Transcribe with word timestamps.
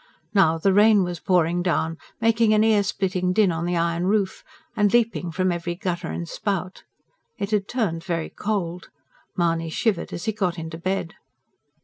Now, 0.33 0.57
the 0.57 0.73
rain 0.73 1.03
was 1.03 1.19
pouring 1.19 1.61
down, 1.61 1.99
making 2.19 2.55
an 2.55 2.63
ear 2.63 2.81
splitting 2.81 3.33
din 3.33 3.51
on 3.51 3.65
the 3.65 3.77
iron 3.77 4.07
roof 4.07 4.43
and 4.75 4.91
leaping 4.91 5.31
from 5.31 5.51
every 5.51 5.75
gutter 5.75 6.07
and 6.07 6.27
spout. 6.27 6.81
It 7.37 7.51
had 7.51 7.67
turned 7.67 8.03
very 8.03 8.31
cold. 8.31 8.89
Mahony 9.37 9.69
shivered 9.69 10.11
as 10.11 10.25
he 10.25 10.31
got 10.31 10.57
into 10.57 10.79
bed. 10.79 11.13